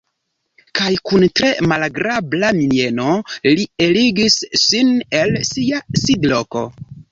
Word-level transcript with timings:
Kaj 0.77 0.87
kun 1.09 1.25
tre 1.39 1.51
malagrabla 1.71 2.49
mieno 2.61 3.13
li 3.49 3.67
eligis 3.89 4.41
sin 4.65 4.93
el 5.23 5.39
sia 5.53 5.85
sidloko. 6.05 6.69